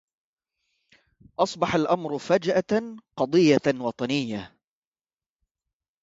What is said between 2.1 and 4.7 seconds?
فجأة قضية وطنية.